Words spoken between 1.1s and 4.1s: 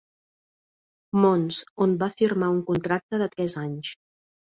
Mons, on va firmar un contracte de tres anys.